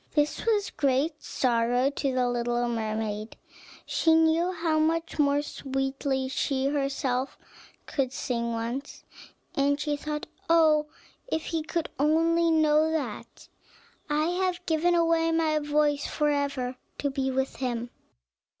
This 0.15 0.43
was 0.47 0.71
great 0.71 1.21
sorrow 1.21 1.91
to 1.91 2.11
the 2.11 2.27
little 2.27 2.67
mermaid; 2.67 3.37
she 3.85 4.15
knew 4.15 4.51
how 4.51 4.79
much 4.79 5.19
more 5.19 5.43
sweetly 5.43 6.27
she 6.27 6.65
herself 6.65 7.37
could 7.85 8.11
sing 8.11 8.51
once, 8.51 9.03
and 9.53 9.79
she 9.79 9.95
thought, 9.95 10.25
"Oh 10.49 10.87
if 11.27 11.43
he 11.45 11.61
could 11.61 11.87
only 11.99 12.49
know 12.49 12.89
that! 12.89 13.47
I 14.09 14.25
have 14.29 14.65
given 14.65 14.95
away 14.95 15.31
my 15.31 15.59
voice 15.59 16.07
forever, 16.07 16.77
to 16.97 17.11
be 17.11 17.29
with 17.29 17.57
him." 17.57 17.91